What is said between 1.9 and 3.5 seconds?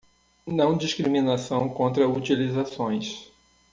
utilizações.